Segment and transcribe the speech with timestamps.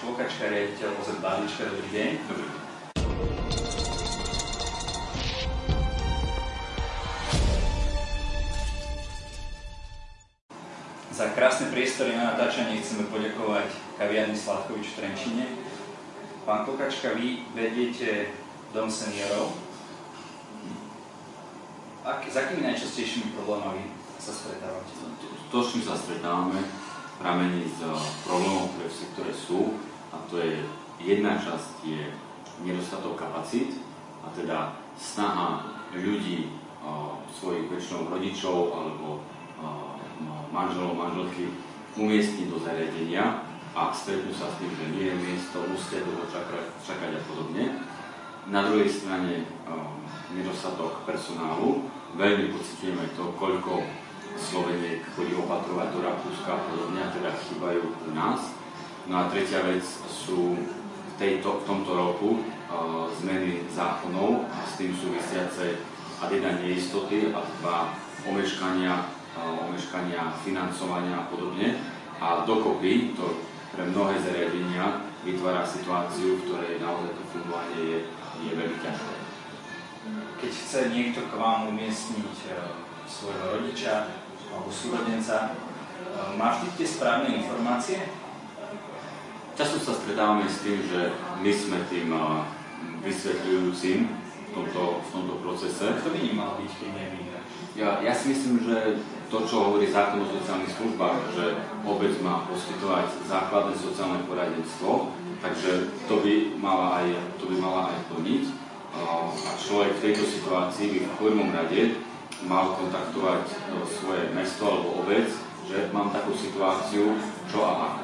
[0.00, 1.68] Škôkačka, riaditeľ OZ Bádička.
[1.68, 2.10] Dobrý deň.
[2.24, 2.60] Dobrý deň.
[11.12, 13.68] Za krásne priestory na natáčanie chceme poďakovať
[14.00, 15.44] kaviarni Sladkovič v Trenčine.
[16.48, 18.32] Pán Kokačka, vy vediete
[18.72, 19.52] Dom seniorov.
[22.08, 24.96] Ak, s akými najčastejšími problémami sa stretávate?
[25.52, 26.64] To, s čím sa stretávame,
[27.20, 27.84] pramení z
[28.24, 29.76] problémov, ktoré v sektore sú,
[30.10, 30.60] a to je
[31.00, 32.10] jedna časť je
[32.66, 33.80] nedostatok kapacít,
[34.20, 35.64] a teda snaha
[35.96, 36.52] ľudí,
[37.32, 39.24] svojich väčšinou rodičov alebo
[40.52, 41.52] manželov, manželky
[41.96, 46.64] umiestniť do zariadenia a stretnú sa s tým, že nie je miesto, musíte dlho čakať,
[47.16, 47.80] a podobne.
[48.50, 49.46] Na druhej strane
[50.34, 51.86] nedostatok personálu.
[52.18, 53.86] Veľmi pocitujeme to, koľko
[54.34, 58.58] Sloveniek chodí opatrovať do Rakúska a podobne, teda chýbajú u nás.
[59.10, 64.78] No a tretia vec sú v, tejto, v tomto roku uh, zmeny zákonov a s
[64.78, 65.82] tým súvisiace
[66.22, 67.90] a jedna neistoty a dva
[68.22, 71.74] omeškania, uh, omeškania financovania a podobne.
[72.22, 73.42] A dokopy to
[73.74, 77.98] pre mnohé zariadenia vytvára situáciu, v ktorej naozaj to fungovanie je,
[78.46, 79.14] je veľmi ťažké.
[80.38, 82.50] Keď chce niekto k vám umiestniť e,
[83.04, 84.08] svojho rodiča
[84.48, 85.50] alebo súrodenca, e,
[86.40, 88.19] má vždy tie správne informácie?
[89.60, 91.12] Často sa stretávame s tým, že
[91.44, 92.20] my sme tým e,
[93.04, 96.00] vysvetľujúcim v tomto, v tomto procese.
[96.00, 96.88] Kto by nemal byť, keď
[97.76, 102.48] Ja, ja si myslím, že to, čo hovorí zákon o sociálnych službách, že obec má
[102.48, 105.12] poskytovať základné sociálne poradenstvo,
[105.44, 108.44] takže to by mala aj, to by mala aj plniť.
[108.96, 109.28] A
[109.60, 112.00] človek v tejto situácii by v prvom rade
[112.48, 113.44] mal kontaktovať
[113.92, 115.28] svoje mesto alebo obec,
[115.68, 117.12] že mám takú situáciu,
[117.44, 118.02] čo a ako.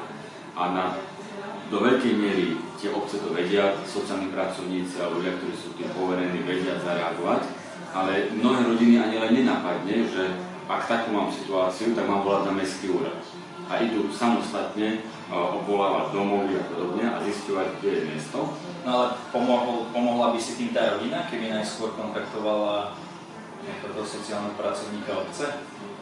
[0.57, 0.85] A na,
[1.67, 6.45] do veľkej miery tie obce to vedia, sociálni pracovníci alebo ľudia, ktorí sú tým poverení,
[6.45, 7.41] vedia zareagovať,
[7.91, 10.23] ale mnohé rodiny ani len nenapadne, že
[10.67, 13.17] ak takú mám situáciu, tak mám volať na mestský úrad.
[13.67, 18.39] A idú samostatne obvolávať domovy a podobne a zistovať, kde je miesto.
[18.87, 22.95] No ale pomohol, pomohla by si tým tá rodina, keby najskôr kontaktovala
[23.83, 25.51] toho sociálneho pracovníka obce?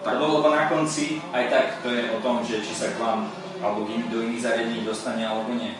[0.05, 0.21] Tak.
[0.21, 3.25] Lebo, lebo na konci aj tak to je o tom, že či sa k vám
[3.63, 5.75] alebo do iných zariadení dostane alebo nie.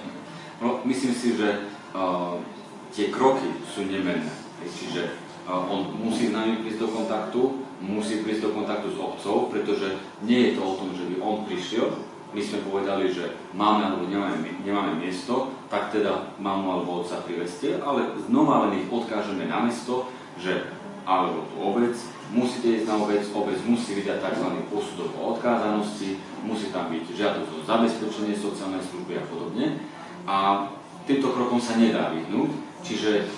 [0.63, 2.39] No, myslím si, že uh,
[2.95, 4.31] tie kroky sú nemenné.
[4.63, 7.41] Čiže uh, on musí s nami prísť do kontaktu,
[7.83, 11.43] musí prísť do kontaktu s obcov, pretože nie je to o tom, že by on
[11.43, 11.91] prišiel,
[12.35, 17.79] my sme povedali, že máme alebo nemáme, nemáme miesto, tak teda mamu alebo otca priveste,
[17.79, 20.67] ale znova len ich odkážeme na mesto, že
[21.05, 21.93] alebo tu obec,
[22.33, 24.47] musíte ísť na obec, obec musí vydať tzv.
[24.73, 29.65] posudok o odkázanosti, musí tam byť žiadosť o zabezpečenie sociálnej služby a podobne.
[30.25, 30.67] A
[31.05, 32.49] týmto krokom sa nedá vyhnúť,
[32.81, 33.29] čiže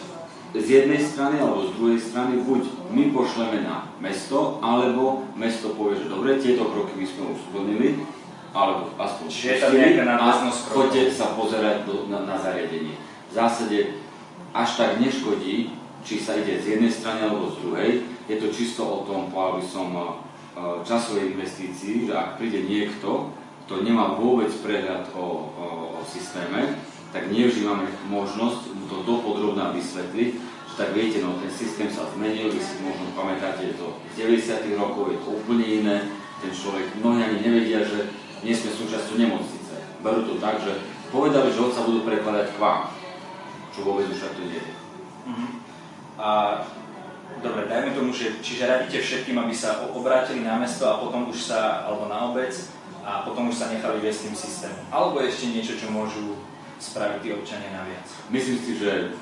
[0.56, 2.64] z jednej strany alebo z druhej strany buď
[2.96, 7.88] my pošleme na mesto, alebo mesto povie, že dobre, tieto kroky by sme už splnili,
[8.56, 9.54] alebo aspoň je
[10.08, 10.24] a
[10.72, 12.96] choďte sa pozerať do, na, na zariadenie.
[13.28, 14.00] V zásade
[14.56, 15.76] až tak neškodí,
[16.08, 17.92] či sa ide z jednej strany alebo z druhej.
[18.32, 20.04] Je to čisto o tom, povedal by som, e,
[20.88, 23.28] časovej investícii, že ak príde niekto,
[23.68, 25.68] kto nemá vôbec prehľad o, o,
[26.00, 26.80] o systéme,
[27.12, 32.08] tak nevždy máme možnosť mu to dopodrobná vysvetliť, že tak viete, no ten systém sa
[32.16, 34.80] zmenil, vy si možno pamätáte, je to z 90.
[34.80, 36.08] rokov, je to úplne iné,
[36.40, 38.08] ten človek, mnohí ani nevedia, že
[38.46, 39.76] nie sme súčasťou nemocnice.
[40.00, 40.72] Berú to tak, že
[41.12, 42.96] povedali, že otca budú prekladať k vám,
[43.76, 44.72] čo vôbec už takto nie je.
[45.28, 45.67] Uh-huh.
[46.18, 46.62] A
[47.42, 51.54] dobre, dajme tomu, že čiže radíte všetkým, aby sa obrátili na mesto a potom už
[51.54, 52.54] sa, alebo na obec,
[53.08, 54.84] a potom už sa nechali viesť tým systémom.
[54.92, 56.36] Alebo ešte niečo, čo môžu
[56.84, 58.04] spraviť tí občania naviac?
[58.28, 59.16] Myslím si, že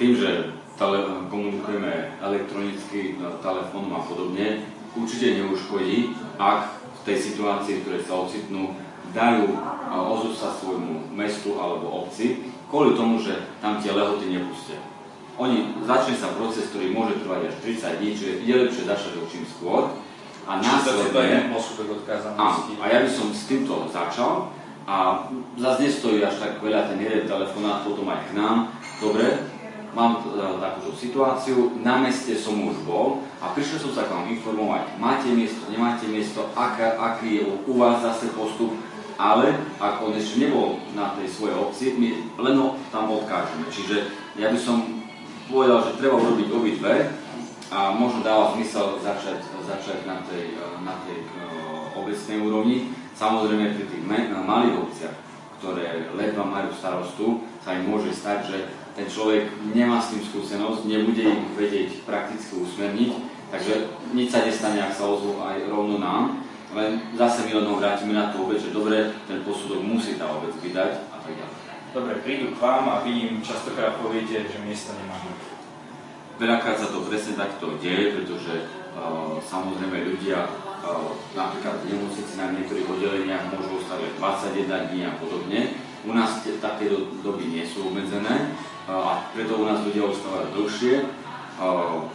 [0.00, 4.64] tým, že tele, komunikujeme elektronicky, telefónom a podobne,
[4.96, 8.72] určite neuškodí, ak v tej situácii, v ktorej sa ocitnú,
[9.12, 9.44] dajú
[9.92, 14.80] ozov sa svojmu mestu alebo obci, kvôli tomu, že tam tie lehoty nepustia.
[15.36, 19.24] Oni, začne sa proces, ktorý môže trvať až 30 dní, čiže je lepšie začať ho
[19.28, 19.92] čím skôr.
[20.48, 21.12] A následne...
[22.00, 22.72] Odkázanosti.
[22.80, 24.54] A ja by som s týmto začal,
[24.86, 25.26] a
[25.58, 28.70] zase nestojí až tak veľa ten jeden telefonát potom aj k nám.
[29.02, 29.50] Dobre,
[29.90, 34.30] mám e, takúto situáciu, na meste som už bol a prišiel som sa k vám
[34.30, 38.78] informovať, máte miesto, nemáte miesto, aká, aký je u vás zase postup,
[39.18, 42.08] ale ak on ešte nebol na tej svojej obci, my
[42.46, 43.66] len ho tam odkážeme.
[43.66, 44.06] Čiže
[44.38, 44.95] ja by som
[45.50, 46.94] povedal, že treba urobiť obidve
[47.70, 53.84] a možno dáva zmysel začať, začať na tej, na tej uh, obecnej úrovni Samozrejme pri
[53.88, 55.16] tých malých obciach,
[55.56, 58.58] ktoré ledva majú starostu, sa im môže stať, že
[58.92, 63.12] ten človek nemá s tým skúsenosť, nebude ich vedieť prakticky usmerniť,
[63.48, 66.44] takže nič sa nestane, ak sa ozvú aj rovno nám,
[66.76, 70.52] len zase my rovno vrátime na tú obec, že dobre, ten posudok musí tá obec
[70.60, 71.56] vydať a tak ďalej.
[71.96, 75.35] Dobre, prídu k vám a vy im častokrát poviete, že miesto nemáme.
[76.36, 82.52] Veľakrát sa to presne takto deje, pretože uh, samozrejme ľudia uh, napríklad v nemocnici na
[82.52, 85.60] niektorých oddeleniach môžu ostať 21 dní a podobne.
[86.04, 88.52] U nás také do, doby nie sú obmedzené
[88.84, 90.94] uh, a preto u nás ľudia ostávajú dlhšie,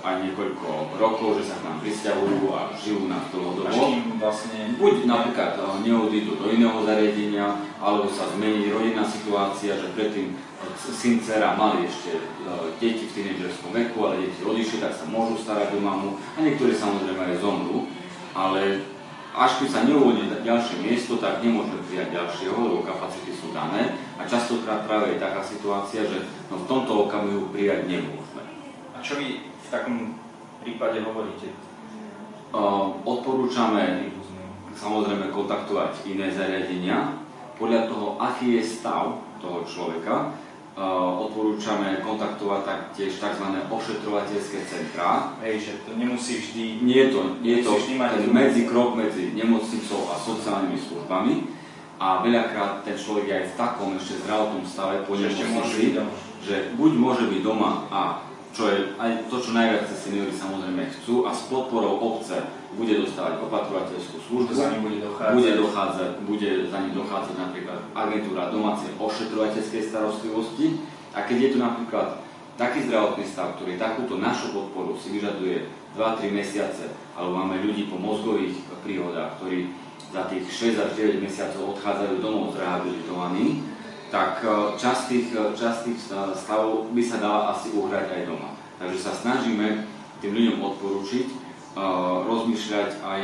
[0.05, 3.73] aj niekoľko rokov, že sa k nám pristavujú a žijú na dlhodobo.
[4.21, 4.77] vlastne...
[4.77, 10.37] Buď napríklad neodídu do iného zariadenia, alebo sa zmení rodinná situácia, že predtým
[10.77, 12.23] syn, dcera mali ešte e,
[12.77, 16.73] deti v tínedžerskom veku, ale deti odišli, tak sa môžu starať o mamu a niektorí
[16.73, 17.89] samozrejme aj zomrú.
[18.31, 18.85] Ale
[19.31, 23.95] až keď sa neuvolí ďalšie miesto, tak nemôžeme prijať ďalšieho, lebo kapacity sú dané.
[24.19, 28.43] A častokrát práve je taká situácia, že no v tomto okamihu prijať nemôžeme.
[28.91, 30.19] A čo vy v takom
[30.59, 31.55] prípade hovoríte?
[32.51, 34.11] Uh, odporúčame
[34.75, 37.15] samozrejme kontaktovať iné zariadenia
[37.55, 40.35] podľa toho, aký je stav toho človeka,
[41.27, 43.45] odporúčame kontaktovať taktiež tzv.
[43.67, 45.35] ošetrovateľské centrá.
[45.43, 46.63] Hej, že to nemusí vždy...
[46.87, 51.33] Nie je to, nie je to ten medzikrok medzi nemocnicou a sociálnymi službami
[52.01, 55.93] a veľakrát ten človek je aj v takom ešte zdravotnom stave po nemocnici,
[56.41, 61.23] že buď môže byť doma a čo je aj to, čo najviac seniory samozrejme chcú
[61.23, 62.35] a s podporou obce
[62.75, 65.35] bude dostávať opatrovateľskú službu, za ním bude dochádzať.
[65.35, 70.65] bude, dochádzať, bude za ním dochádzať napríklad agentúra domácej ošetrovateľskej starostlivosti
[71.15, 72.07] a keď je tu napríklad
[72.59, 77.99] taký zdravotný stav, ktorý takúto našu podporu si vyžaduje 2-3 mesiace, alebo máme ľudí po
[77.99, 79.71] mozgových príhodách, ktorí
[80.11, 80.43] za tých
[80.75, 83.63] 6 až 9 mesiacov odchádzajú domov zrehabilitovaní,
[84.11, 85.99] tak e, časť tých, e, časť tých
[86.35, 88.53] stavov by sa dala asi uhrať aj doma.
[88.77, 89.87] Takže sa snažíme
[90.19, 91.27] tým ľuďom odporúčiť
[92.27, 93.21] rozmýšľať aj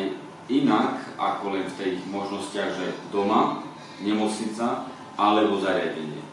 [0.47, 3.59] inak, ako len v tých možnostiach, že doma,
[3.99, 4.87] nemocnica
[5.19, 6.23] alebo zariadenie.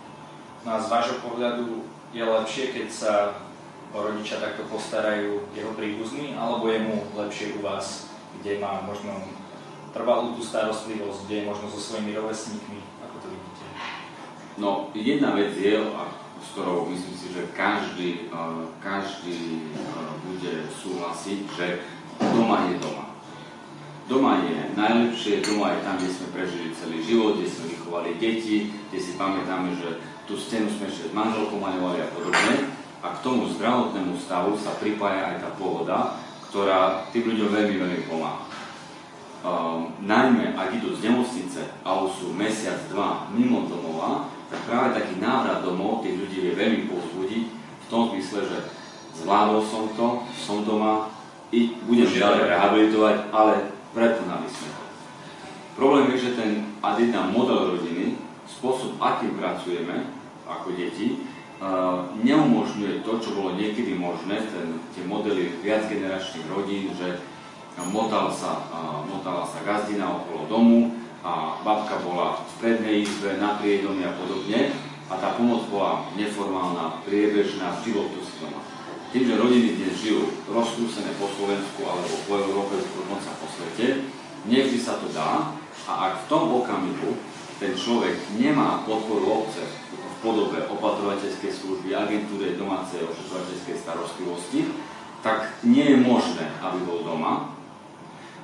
[0.63, 1.83] No a z vášho pohľadu
[2.15, 3.13] je lepšie, keď sa
[3.95, 9.19] o rodiča takto postarajú jeho príbuzní, alebo je mu lepšie u vás, kde má možno
[9.95, 12.79] trvalú tú starostlivosť, kde je možno so svojimi rovesníkmi,
[14.55, 15.83] No, jedna vec je,
[16.39, 18.47] s ktorou myslím si, že každý, e,
[18.79, 19.83] každý e,
[20.31, 21.67] bude súhlasiť, že
[22.23, 23.05] doma je doma.
[24.07, 28.71] Doma je najlepšie, doma je tam, kde sme prežili celý život, kde sme vychovali deti,
[28.93, 29.99] kde si pamätáme, že
[30.31, 32.55] tú scénu sme ešte s manželkou maľovali a podobne.
[33.03, 36.15] A k tomu zdravotnému stavu sa pripája aj tá pohoda,
[36.49, 38.47] ktorá tým ľuďom veľmi, veľmi pomáha.
[39.45, 45.21] Um, najmä ak idú z nemocnice a sú mesiac, dva mimo domova, tak práve taký
[45.21, 48.59] návrat domov tých ľudí vie veľmi povzbudiť v tom zmysle, že
[49.23, 51.09] zvládol som to, som doma,
[51.55, 54.85] i budem ďalej rehabilitovať, ale prekonali sme to.
[55.79, 56.51] Problém je, že ten
[56.83, 56.99] ad
[57.31, 60.11] model rodiny, spôsob, akým pracujeme
[60.45, 61.25] ako deti,
[61.63, 67.23] uh, neumožňuje to, čo bolo niekedy možné, ten, tie modely viacgeneračných rodín, že
[67.91, 70.79] motal sa, uh, motala sa gazdina okolo domu,
[71.25, 74.77] a babka bola v prednej izbe, na priedomi a podobne.
[75.09, 78.61] A tá pomoc bola neformálna, priebežná, žilo to si doma.
[79.09, 84.05] Tým, že rodiny dnes žijú roztrúsené po Slovensku alebo po Európe, dokonca po svete,
[84.45, 85.55] nevždy sa to dá.
[85.89, 87.17] A ak v tom okamihu
[87.61, 94.61] ten človek nemá podporu obce v podobe opatrovateľskej služby, agentúry domácej ošetrovateľskej starostlivosti,
[95.21, 97.53] tak nie je možné, aby bol doma,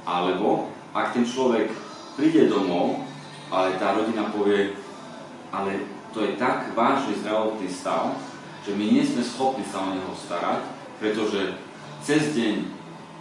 [0.05, 1.73] alebo ak ten človek
[2.21, 3.01] príde domov,
[3.49, 4.77] ale tá rodina povie,
[5.49, 8.13] ale to je tak vážny zdravotný stav,
[8.61, 10.69] že my nie sme schopní sa o neho starať,
[11.01, 11.57] pretože
[12.05, 12.69] cez deň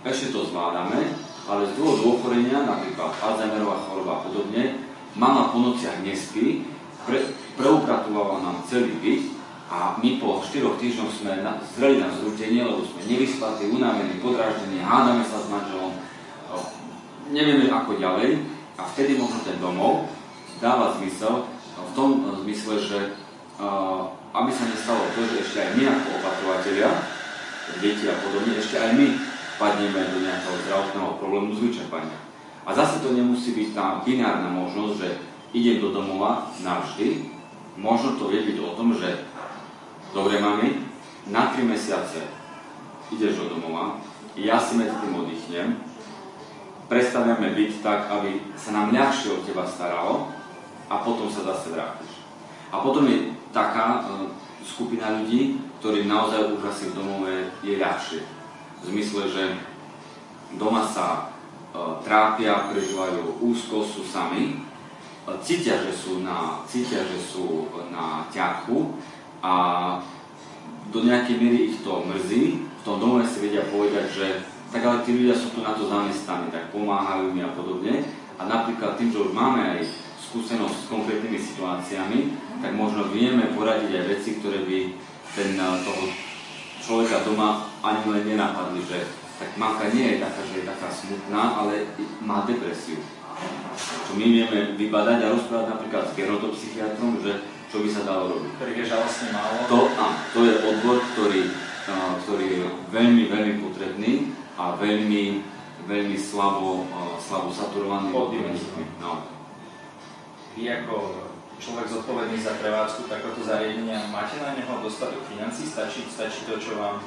[0.03, 1.15] ešte to zvládame,
[1.47, 4.83] ale z dôvodu ochorenia, napríklad Alzheimerová choroba a podobne,
[5.15, 6.67] mama po nociach nespí,
[7.07, 7.23] pre,
[7.55, 9.31] preupratovala nám celý byt
[9.71, 14.83] a my po 4 týždňoch sme na, zreli na zrútenie, lebo sme nevyspatí, unavení, podráždení,
[14.83, 15.95] hádame sa s manželom,
[17.31, 20.07] nevieme ako ďalej a vtedy možno ten domov
[20.63, 21.43] dáva zmysel
[21.75, 22.99] v tom zmysle, že
[24.31, 26.89] aby sa nestalo to, že ešte aj my ako opatrovateľia,
[27.83, 29.07] deti a podobne, ešte aj my
[29.59, 32.17] padneme do nejakého zdravotného problému z vyčerpania.
[32.63, 35.09] A zase to nemusí byť tá binárna možnosť, že
[35.51, 37.35] idem do domova navždy.
[37.75, 39.27] Možno to vie byť o tom, že
[40.15, 40.87] dobre mami,
[41.27, 42.29] na 3 mesiace
[43.09, 43.99] ideš do domova,
[44.37, 45.67] ja si medzi tým oddychnem,
[46.89, 50.33] prestaviame byť tak, aby sa nám ľahšie o teba staralo
[50.89, 52.25] a potom sa zase vrátiš.
[52.73, 54.25] A potom je taká uh,
[54.65, 58.21] skupina ľudí, ktorým naozaj už asi v domove je ľahšie.
[58.81, 59.43] V zmysle, že
[60.57, 61.29] doma sa
[61.69, 64.65] uh, trápia, prežívajú úzko, sú sami,
[65.29, 68.97] uh, cítia, že sú na, cítia, že sú na ťahu
[69.45, 69.53] a
[70.89, 72.65] do nejakej miery ich to mrzí.
[72.65, 74.27] V tom domove si vedia povedať, že
[74.69, 78.05] tak ale tí ľudia sú tu na to zamestnaní, tak pomáhajú mi a podobne.
[78.37, 79.81] A napríklad tým, že už máme aj
[80.29, 82.19] skúsenosť s konkrétnymi situáciami,
[82.61, 84.77] tak možno vieme poradiť aj veci, ktoré by
[85.33, 86.03] ten, eh, toho
[86.79, 89.09] človeka doma ani len nenapadli, že
[89.41, 91.87] tak mamka nie je taká, že je taká smutná, ale
[92.21, 92.99] má depresiu.
[93.79, 97.31] Čo my vieme vybadať a rozprávať napríklad s gerontopsychiatrom, že
[97.71, 98.51] čo by sa dalo robiť.
[98.59, 99.57] Ktorých je žalostne málo.
[99.71, 101.41] To, á, to je odbor, ktorý,
[101.87, 102.59] uh, ktorý je
[102.91, 105.39] veľmi, veľmi potrebný a veľmi,
[105.87, 106.83] veľmi slabo,
[107.23, 108.99] slabo saturovaný odborníkmi.
[108.99, 109.23] No.
[110.59, 110.95] Vy ako
[111.63, 115.63] človek zodpovedný za prevádzku takéto zariadenia, máte na neho dostatok financí?
[115.63, 116.99] Stačí, stačí to, čo vám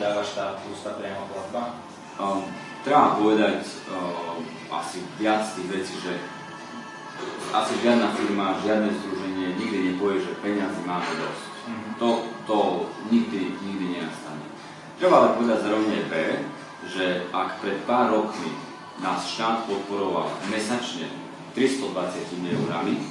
[0.00, 1.76] dáva štát plus tá priama platba?
[2.16, 2.48] Um,
[2.80, 3.60] treba povedať
[3.92, 4.40] uh,
[4.72, 6.16] asi viac tých vecí, že
[7.52, 11.44] asi žiadna firma, žiadne združenie nikdy nepovie, že peniazy máme dosť.
[11.44, 11.92] Mm-hmm.
[12.00, 12.08] To,
[12.48, 12.58] to
[13.12, 14.55] nikdy, nikdy nenastane.
[14.96, 16.14] Treba ale povedať zároveň B,
[16.88, 18.48] že ak pred pár rokmi
[19.04, 21.12] nás štát podporoval mesačne
[21.52, 21.92] 320
[22.56, 23.04] eurami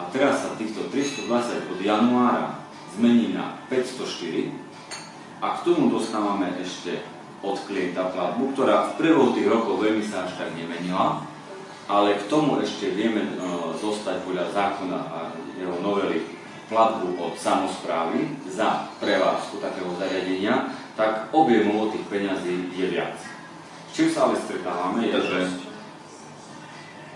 [0.00, 2.64] a teraz sa týchto 320 od januára
[2.96, 4.56] zmení na 504
[5.44, 7.04] a k tomu dostávame ešte
[7.44, 11.28] od klienta platbu, ktorá v priebehu tých rokov veľmi sa až tak nemenila,
[11.92, 15.18] ale k tomu ešte vieme uh, dostať podľa zákona a
[15.60, 16.24] jeho novely
[16.72, 23.16] platbu od samozprávy za prevádzku takého zariadenia, tak objemovo tých peňazí je viac.
[23.88, 25.38] S čím sa ale stretávame je, že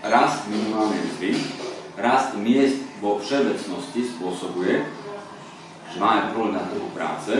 [0.05, 1.31] rast minimálnej mzdy,
[1.97, 4.85] rast miest vo všeobecnosti spôsobuje,
[5.93, 7.33] že máme problém na trhu práce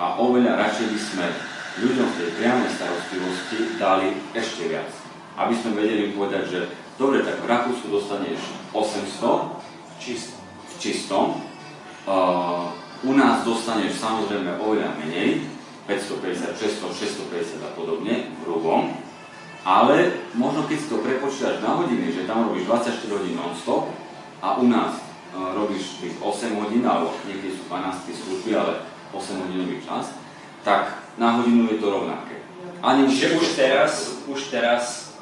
[0.00, 1.26] a oveľa radšej by sme
[1.80, 4.90] ľuďom v tej priamej starostlivosti dali ešte viac
[5.40, 6.60] aby sme vedeli povedať, že
[7.00, 8.40] dobre, tak v Rakúsku dostaneš
[8.76, 10.40] 800 v čistom.
[10.44, 11.24] V čistom.
[12.04, 12.72] Uh,
[13.04, 15.48] u nás dostaneš samozrejme oveľa menej,
[15.90, 18.94] 550, 600, 650 a podobne, v hrubom.
[19.66, 23.90] Ale možno keď si to prepočítaš na hodiny, že tam robíš 24 hodín non-stop
[24.38, 25.02] a u nás
[25.34, 30.14] uh, robíš tých 8 hodín, alebo niekedy sú 12 služby, ale 8 hodinový čas,
[30.62, 32.38] tak na hodinu je to rovnaké.
[32.80, 35.12] Ani už, už teraz, už teraz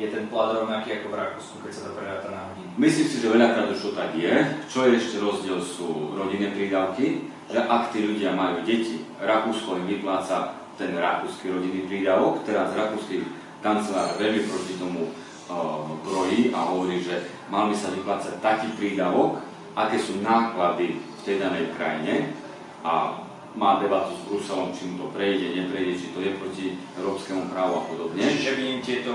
[0.00, 2.72] je ten plat rovnaký ako v Rakúsku, keď sa to predáta na hodinu?
[2.80, 4.32] Myslím si, že veľakrát už to tak je.
[4.72, 9.86] Čo je ešte rozdiel sú rodinné prídavky, že ak tí ľudia majú deti, Rakúsko im
[9.92, 13.20] vypláca ten rakúsky rodinný prídavok, teraz rakúsky
[13.60, 15.12] kancelár veľmi proti tomu
[15.52, 17.20] uh, brojí a hovorí, že
[17.52, 19.44] mal by sa vyplácať taký prídavok,
[19.76, 22.32] aké sú náklady v tej danej krajine
[22.80, 23.20] a
[23.52, 26.66] má debatu s Bruselom, či mu to prejde, neprejde, či to je proti
[26.96, 28.22] európskemu právu a podobne.
[28.22, 29.12] Čiže by im tieto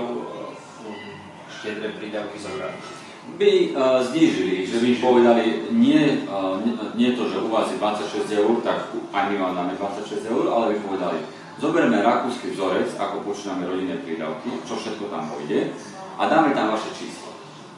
[1.60, 2.76] štedré prídavky zobrali?
[3.26, 6.62] By uh, znížili, že by povedali, nie, uh,
[6.94, 10.44] nie, to, že u vás je 26 eur, tak aj my vám dáme 26 eur,
[10.46, 11.18] ale by povedali,
[11.58, 15.74] zoberme rakúsky vzorec, ako počíname rodinné prídavky, čo všetko tam pôjde,
[16.16, 17.34] a dáme tam vaše číslo.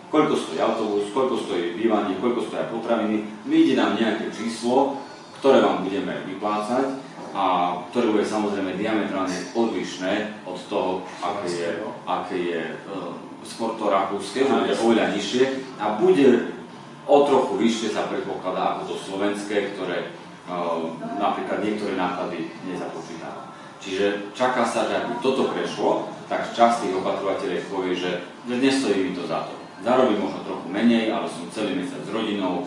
[0.08, 5.00] Koľko stojí autobus, koľko stojí bývanie, koľko stojí potraviny, vyjde nám nejaké číslo,
[5.40, 11.70] ktoré vám budeme vyplácať a ktoré bude samozrejme diametrálne odlišné od toho, aké je,
[12.08, 15.44] aké je uh, skôr to rakúske, že bude oveľa nižšie
[15.78, 16.54] a bude
[17.08, 20.12] o trochu vyššie sa predpokladá ako to slovenské, ktoré
[20.46, 23.40] uh, napríklad niektoré náklady nezapočítajú.
[23.78, 29.08] Čiže čaká sa, že ak by toto prešlo, tak časť tých opatrovateľov povie, že, nestojí
[29.08, 29.54] mi to za to.
[29.80, 32.66] Zarobím možno trochu menej, ale som celý mesiac s rodinou,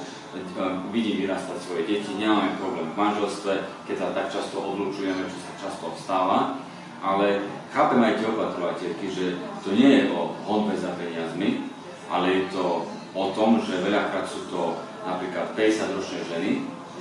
[0.95, 5.51] vidím vyrastať svoje deti, nemáme problém v manželstve, keď sa tak často odlučujeme, čo sa
[5.67, 6.55] často stáva,
[7.01, 7.41] ale
[7.73, 9.25] chápem aj tie opatrovateľky, že
[9.65, 11.65] to nie je o honbe za peniazmi,
[12.13, 12.85] ale je to
[13.17, 16.51] o tom, že veľakrát sú to napríklad 50-ročné ženy,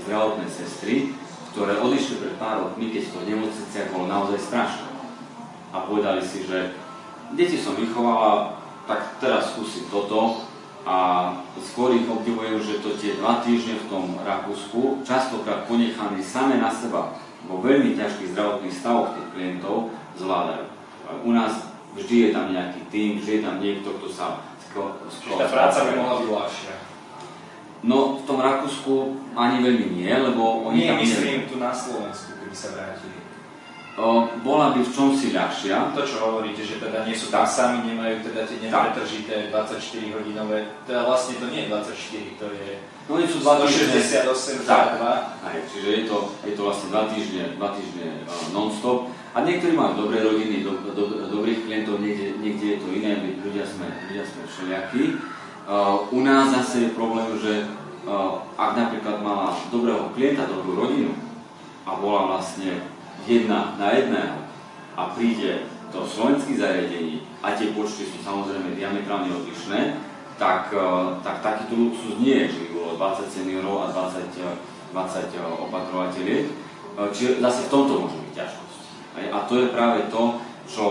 [0.09, 1.13] zdravotné sestry,
[1.53, 4.89] ktoré odišli pred pár rokmi, keď to v nemocniciach bolo naozaj strašné.
[5.71, 6.73] A povedali si, že
[7.37, 8.57] deti som vychovala,
[8.89, 10.49] tak teraz skúsim toto
[10.89, 11.31] a
[11.61, 16.73] skôr ich obdivujem, že to tie dva týždne v tom Rakúsku, častokrát ponechaní same na
[16.73, 17.15] seba,
[17.51, 20.65] vo veľmi ťažkých zdravotných stavoch tých klientov zvládajú.
[21.27, 24.95] U nás vždy je tam nejaký tým, vždy je tam niekto, kto sa skoro...
[25.35, 26.75] Tá práca by mohla byť ľahšia.
[27.81, 28.95] No v tom Rakúsku
[29.35, 30.99] ani veľmi nie, lebo oni nie, tam...
[31.03, 33.19] myslím tu na Slovensku, keby sa vrátili.
[34.41, 35.93] Bola by v čomsi ľahšia.
[35.93, 40.73] To, čo hovoríte, že teda nie sú tam sami, nemajú teda tie nepretržité 24 hodinové,
[40.87, 42.69] teda vlastne to nie je 24, to je
[43.11, 44.97] no, nie sú 168 tak.
[45.43, 49.11] Aj, čiže je to, je to vlastne 2 týždne, 2 týždne uh, non-stop.
[49.35, 53.31] A niektorí majú dobré rodiny, do, do, dobrých klientov, niekde, niekde je to iné, my
[53.43, 55.03] ľudia sme, ľudia sme všelijakí.
[55.71, 57.69] Uh, u nás zase je problém, že
[58.07, 61.15] uh, ak napríklad mala dobrého klienta, dobrú rodinu
[61.87, 62.90] a bola vlastne
[63.27, 64.39] jedna na jedného
[64.97, 69.99] a príde do slovenských zariadení a tie počty sú samozrejme diametrálne odlišné,
[70.41, 70.89] tak, e,
[71.21, 75.41] tak takýto luxus nie je, že by bolo 20 seniorov a 20, 20 e, e,
[75.69, 76.45] opatrovateľiek.
[77.01, 78.81] Čiže zase v tomto môže byť ťažkosť.
[79.31, 80.23] A to je práve to,
[80.69, 80.85] čo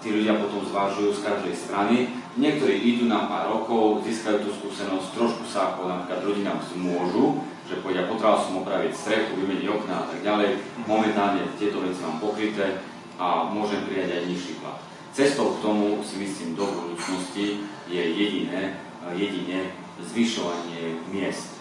[0.00, 1.96] tí ľudia potom zvážujú z každej strany.
[2.40, 7.78] Niektorí idú na pár rokov, získajú tú skúsenosť, trošku sa ako napríklad rodinám zmôžu, že
[7.78, 10.58] povedia, potreboval som opraviť strechu, vymeniť okná a tak ďalej.
[10.90, 12.82] Momentálne tieto veci mám pokryté
[13.14, 14.82] a môžem prijať aj nižší plat.
[15.14, 18.74] Cestou k tomu si myslím do budúcnosti je jediné,
[19.14, 19.70] jedine
[20.02, 21.54] zvyšovanie miest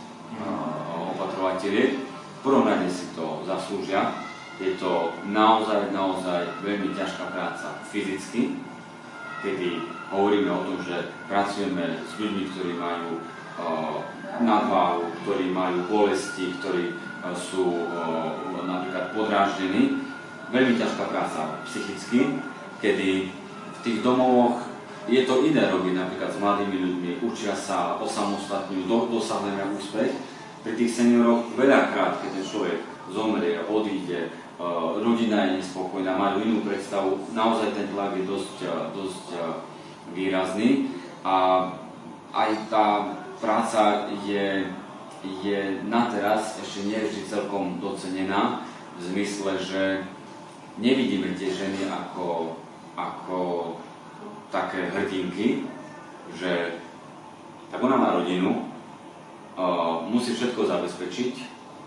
[1.14, 2.02] opatrovateľiek.
[2.02, 4.10] V prvom rade si to zaslúžia.
[4.58, 8.60] Je to naozaj, naozaj veľmi ťažká práca fyzicky,
[9.40, 9.80] kedy
[10.12, 13.24] hovoríme o tom, že pracujeme s ľuďmi, ktorí majú
[14.42, 16.94] nadváhu, ktorí majú bolesti, ktorí e,
[17.36, 17.86] sú e,
[18.64, 20.04] napríklad podráždení.
[20.50, 22.42] Veľmi ťažká práca psychicky,
[22.82, 24.66] kedy v tých domovoch
[25.10, 30.12] je to iné robiť napríklad s mladými ľuďmi, učia sa osamostatňujú, do, dosahujeme úspech.
[30.62, 32.78] Pri tých senioroch veľakrát, keď ten človek
[33.10, 34.30] zomrie, odíde,
[34.60, 38.58] uh, rodina je nespokojná, majú inú predstavu, naozaj ten tlak je dosť,
[38.94, 39.26] dosť
[40.14, 40.94] výrazný
[41.26, 41.66] a
[42.30, 42.86] aj tá
[43.40, 44.68] práca je,
[45.44, 48.64] je na teraz ešte nie vždy celkom docenená,
[49.00, 49.84] v zmysle, že
[50.76, 52.60] nevidíme tie ženy ako,
[53.00, 53.40] ako
[54.52, 55.64] také hrdinky,
[56.36, 56.84] že
[57.72, 58.68] tak ona má rodinu,
[59.56, 61.34] uh, musí všetko zabezpečiť,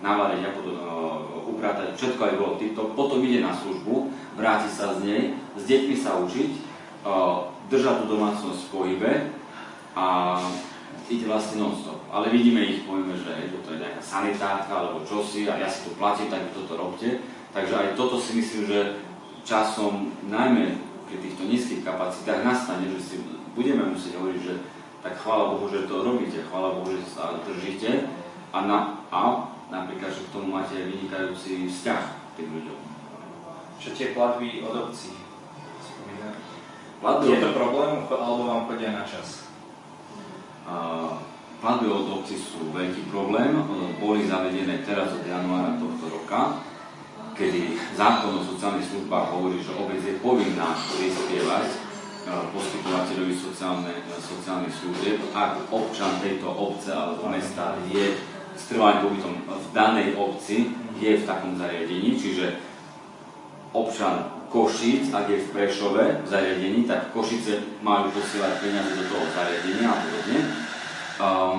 [0.00, 0.82] navariť a potom uh,
[1.52, 4.08] upratať, všetko aj bolo týmto, potom ide na službu,
[4.40, 5.22] vráti sa z nej,
[5.58, 6.50] s deťmi sa učiť,
[7.04, 9.12] uh, držať tú domácnosť v pohybe
[9.92, 10.38] a
[11.10, 11.98] ide vlastne non-stop.
[12.12, 15.88] Ale vidíme ich, povieme, že je to je nejaká sanitárka alebo čosi a ja si
[15.88, 17.20] to platím, tak toto robte.
[17.52, 18.78] Takže aj toto si myslím, že
[19.44, 20.78] časom, najmä
[21.08, 23.16] pri týchto nízkych kapacitách, nastane, že si
[23.52, 24.54] budeme musieť hovoriť, že
[25.04, 28.08] tak chvála Bohu, že to robíte, chvála Bohu, že sa držíte
[28.54, 28.78] a, na,
[29.12, 32.02] a napríklad, že k tomu máte vynikajúci vzťah
[32.38, 32.80] tým ľuďom.
[33.82, 35.12] Čo tie platby od obcí?
[37.02, 39.51] Platby je to problém, alebo vám chodia na čas?
[41.62, 43.54] Platby od obci sú veľký problém,
[44.02, 46.58] boli zavedené teraz od januára tohto roka,
[47.38, 51.76] kedy zákon o sociálnych službách hovorí, že obec je povinná prispievať e,
[52.52, 58.20] poskytovateľovi sociálne, e, sociálnych služieb, ak občan tejto obce alebo mesta je
[58.52, 62.60] s trvalým pobytom v danej obci, je v takom zariadení, čiže
[63.72, 69.24] občan Košic, ak je v Prešove v zariadení, tak Košice majú posielať peniaze do toho
[69.32, 70.38] zariadenia a podobne.
[71.16, 71.58] Um,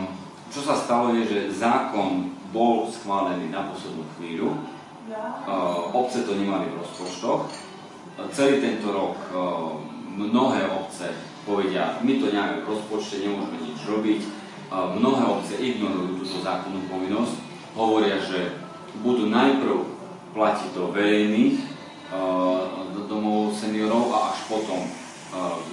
[0.54, 6.70] čo sa stalo je, že zákon bol schválený na poslednú chvíľu, uh, obce to nemali
[6.70, 7.50] v rozpočtoch,
[8.30, 9.74] celý tento rok uh,
[10.14, 11.10] mnohé obce
[11.50, 16.86] povedia, my to nemáme v rozpočte, nemôžeme nič robiť, uh, mnohé obce ignorujú túto zákonnú
[16.86, 17.36] povinnosť,
[17.74, 18.54] hovoria, že
[19.02, 19.82] budú najprv
[20.38, 21.74] platiť do verejných
[23.14, 24.82] domov seniorov a až potom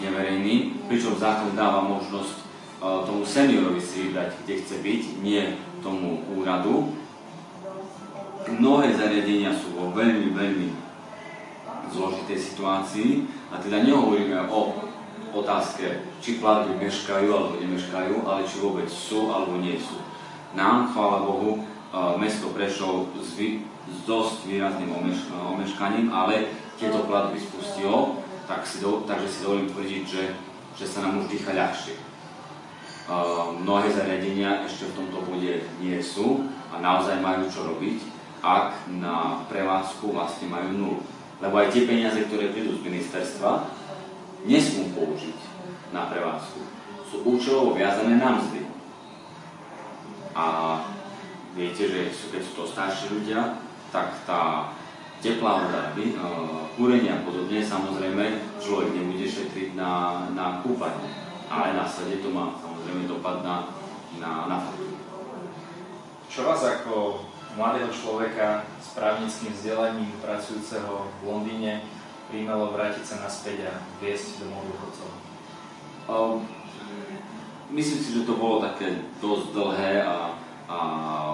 [0.05, 2.45] neverejný, pričom zákon dáva možnosť
[2.81, 6.93] tomu seniorovi si vybrať, kde chce byť, nie tomu úradu.
[8.49, 10.69] Mnohé zariadenia sú vo veľmi, veľmi
[11.93, 14.77] zložitej situácii a teda nehovoríme o
[15.37, 20.01] otázke, či platby meškajú alebo nemeškajú, ale či vôbec sú alebo nie sú.
[20.57, 21.63] Nám, chvála Bohu,
[22.17, 23.37] mesto Prešov s,
[24.07, 26.47] dosť výrazným omeš, omeškaním, ale
[26.81, 30.25] tieto platby spustilo, tak si do, takže si dovolím tvrdiť, že,
[30.81, 31.95] že sa nám už dýcha ľahšie.
[33.11, 38.01] Uh, mnohé zariadenia ešte v tomto bode nie sú a naozaj majú čo robiť,
[38.41, 40.99] ak na prevádzku vlastne majú nulu.
[41.45, 43.69] Lebo aj tie peniaze, ktoré prídu z ministerstva,
[44.49, 45.39] nesmú použiť
[45.93, 46.61] na prevádzku.
[47.13, 48.63] Sú účelovo viazané na mzdy.
[50.33, 50.47] A
[51.53, 53.59] viete, že keď sú to starší ľudia,
[53.91, 54.71] tak tá
[55.21, 56.17] teplá voda, e,
[56.75, 58.25] kúrenie a podobne, samozrejme
[58.57, 61.13] človek nebude šetriť na, na kúpanie.
[61.53, 63.69] Ale následne to má samozrejme dopad na,
[64.17, 64.97] na, na faktúru.
[66.31, 67.27] Čo vás ako
[67.59, 71.85] mladého človeka s právnickým vzdelaním pracujúceho v Londýne
[72.31, 75.11] príjmelo vrátiť sa naspäť a viesť domov dôchodcov?
[76.07, 76.47] Um,
[77.75, 80.39] myslím si, že to bolo také dosť dlhé a,
[80.71, 80.79] a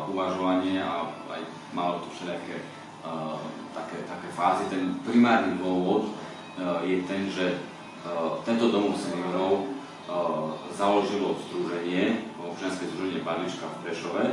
[0.09, 1.45] uvažovanie a aj
[1.77, 2.76] malo to všelijaké
[3.75, 4.67] také, také fázy.
[4.73, 7.61] Ten primárny dôvod uh, je ten, že
[8.07, 9.77] uh, tento domov seniorov
[10.71, 14.25] založilo združenie, občianske združenie Barlička v Prešove,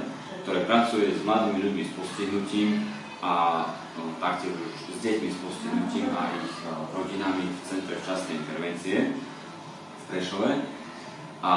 [0.45, 2.93] ktoré pracuje s mladými ľuďmi s postihnutím
[3.25, 3.65] a
[3.97, 6.53] no, taktiež s deťmi s postihnutím a ich
[6.93, 9.17] rodinami v Centre včasnej intervencie
[9.97, 10.51] v Prešove.
[11.41, 11.53] A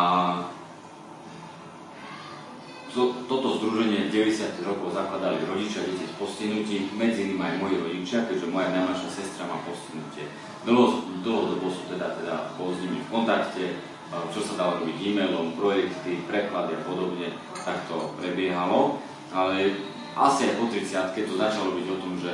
[2.97, 8.25] to, toto združenie 90 rokov zakladali rodičia deti s postihnutím, medzi nimi aj moji rodičia,
[8.25, 10.33] keďže moja najmladšia sestra má postihnutie.
[10.65, 13.65] Dlho, dlhodobo sú teda, teda s nimi v kontakte,
[14.33, 18.97] čo sa dalo robiť e-mailom, projekty, preklady a podobne, tak to prebiehalo.
[19.29, 19.77] Ale
[20.17, 22.33] asi aj po 30 to začalo byť o tom, že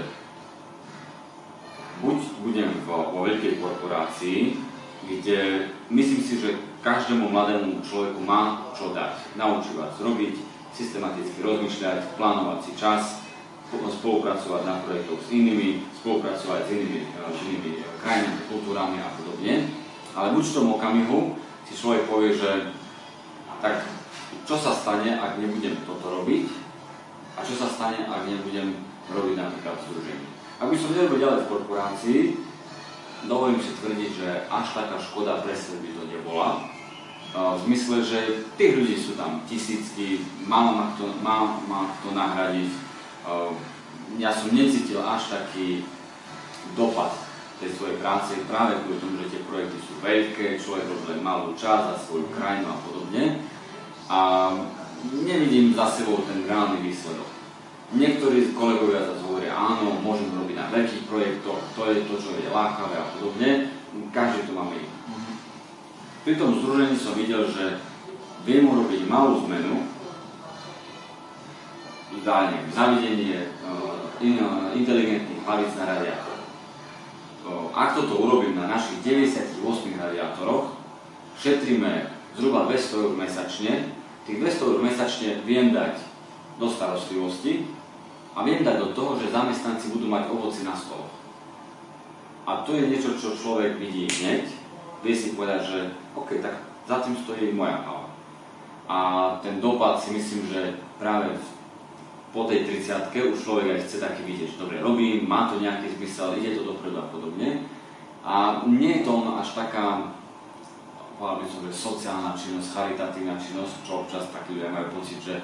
[2.07, 4.63] buď budem vo, vo veľkej korporácii,
[5.11, 10.35] kde myslím si, že každému mladému človeku má čo dať, naučiť vás robiť,
[10.75, 13.23] systematicky rozmýšľať, plánovať si čas,
[13.73, 17.71] spolupracovať na projektoch s inými, spolupracovať s inými, s inými
[18.03, 19.55] krajinami, kultúrami a podobne.
[20.13, 22.75] Ale v tom okamihu si človek povie, že
[23.63, 23.87] tak
[24.45, 26.51] čo sa stane, ak nebudem toto robiť
[27.39, 28.75] a čo sa stane, ak nebudem
[29.09, 30.27] robiť napríklad v združení.
[30.61, 32.21] Ak by som nerobil ďalej v korporácii,
[33.31, 36.72] dovolím si tvrdiť, že až taká škoda pre by to nebola,
[37.33, 38.19] v zmysle, že
[38.61, 42.71] tých ľudí sú tam tisícky, málo ma kto, má, má kto nahradiť.
[44.21, 45.89] Ja som necítil až taký
[46.77, 47.17] dopad
[47.57, 51.83] tej svojej práce práve kvôli tomu, že tie projekty sú veľké, človek len malú časť
[51.89, 53.25] za svoju krajinu a podobne.
[54.13, 54.19] A
[55.25, 57.33] nevidím za sebou ten reálny výsledok.
[57.97, 62.49] Niektorí kolegovia zase hovoria, áno, môžem robiť na veľkých projektoch, to je to, čo je
[62.53, 63.73] lákavé a podobne.
[64.13, 64.93] Každý to máme iné.
[66.23, 67.83] Pri tom združení som videl, že
[68.47, 69.91] viem urobiť malú zmenu,
[72.15, 76.39] ideálne zavidenie uh, inteligentných hlavíc na radiátor.
[77.43, 79.67] Uh, ak toto urobím na našich 98
[79.99, 80.79] radiátoroch,
[81.43, 83.91] šetríme zhruba 200 eur mesačne,
[84.23, 85.99] tých 200 eur mesačne viem dať
[86.63, 87.67] do starostlivosti
[88.39, 91.11] a viem dať do toho, že zamestnanci budú mať ovoci na stoloch.
[92.47, 94.47] A to je niečo, čo človek vidí hneď,
[95.03, 95.81] vie si povedať, že
[96.15, 96.55] OK, tak
[96.89, 98.09] za tým stojí moja hlava.
[98.89, 98.99] A
[99.43, 101.33] ten dopad si myslím, že práve
[102.33, 105.93] po tej 30 už človek aj chce taký vidieť, že dobre robím, má to nejaký
[105.97, 107.65] zmysel, ide to dopredu a podobne.
[108.25, 110.15] A nie je to až taká,
[111.21, 115.35] by som, že sociálna činnosť, charitatívna činnosť, čo občas takí ľudia majú pocit, že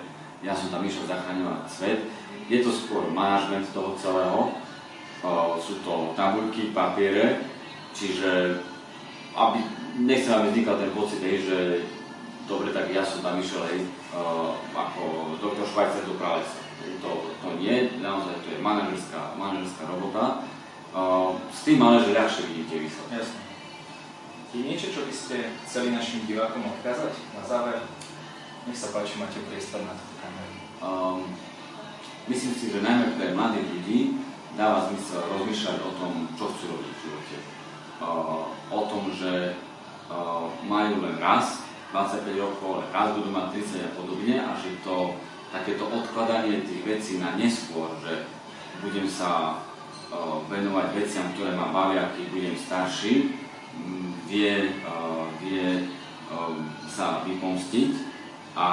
[0.42, 2.00] ja som tam išiel zachraňovať svet.
[2.48, 4.54] Je to skôr manažment toho celého,
[5.58, 7.42] sú to tabuľky, papiere,
[7.92, 8.62] čiže
[9.34, 9.58] aby,
[10.04, 11.58] nechcem, aby vznikal ten pocit, hej, že
[12.48, 13.84] dobre, tak ja som tam išiel, hej,
[14.16, 16.64] uh, ako doktor Švajcer do pralesa.
[17.04, 20.40] To, to nie, naozaj to je manažerská, manažerská robota.
[20.94, 23.12] Uh, s tým ale, že ľahšie vidíte výsledky.
[23.20, 23.40] Jasne.
[24.48, 25.36] Je niečo, čo by ste
[25.68, 27.84] chceli našim divákom odkázať na záver?
[28.64, 30.56] Nech sa páči, máte priestor na túto kameru.
[30.80, 31.20] Um,
[32.32, 34.00] myslím si, že najmä pre mladých ľudí
[34.56, 37.57] dáva zmysel rozmýšľať o tom, čo chcú robiť v živote
[38.70, 39.56] o tom, že
[40.64, 45.16] majú len raz 25 rokov, ale raz budú mať 30 a podobne a že to
[45.48, 48.28] takéto odkladanie tých vecí na neskôr, že
[48.84, 49.60] budem sa
[50.48, 53.32] venovať veciam, ktoré ma bavia, keď budem starší,
[54.28, 54.76] vie,
[55.40, 55.66] vie
[56.84, 57.92] sa vypomstiť,
[58.52, 58.68] a,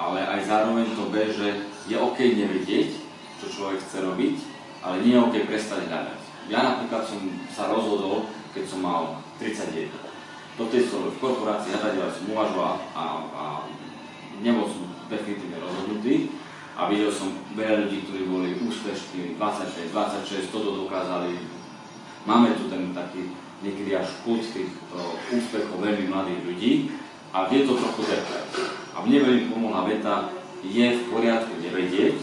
[0.00, 2.88] ale aj zároveň to be, že je OK nevedieť,
[3.40, 4.36] čo človek chce robiť,
[4.80, 6.23] ale nie je OK prestať hľadať.
[6.52, 9.88] Ja napríklad som sa rozhodol, keď som mal 31.
[10.54, 13.44] Do tej som v korporácii hľadal som uvažoval a, a
[14.44, 16.30] nebol som definitívne rozhodnutý
[16.74, 21.38] a videl som veľa ľudí, ktorí boli úspešní, 26, 26, toto dokázali.
[22.28, 24.70] Máme tu ten taký niekedy až kult tých
[25.32, 26.72] úspechov veľmi mladých ľudí
[27.32, 28.44] a vie to trochu depať.
[28.94, 30.30] A mne veľmi pomohla veta,
[30.64, 32.16] je v poriadku nevedieť,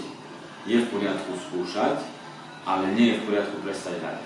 [0.66, 2.11] je v poriadku skúšať,
[2.66, 4.22] ale nie je v poriadku prestať hrať.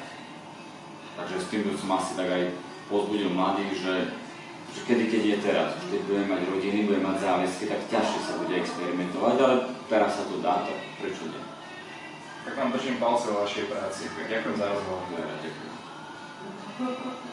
[1.16, 2.44] Takže s tým som asi tak aj
[2.92, 3.96] pozbudil mladých, že,
[4.76, 8.20] že kedy, keď je teraz, už keď budeme mať rodiny, budeme mať záväzky, tak ťažšie
[8.20, 9.56] sa bude experimentovať, ale
[9.88, 11.42] teraz sa to dá, tak prečo nie?
[12.46, 14.06] Tak vám držím palce o vašej práci.
[14.12, 15.02] Ďakujem za rozhovor.
[15.10, 15.74] Ďakujem.